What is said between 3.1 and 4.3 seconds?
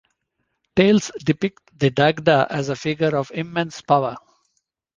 of immense power.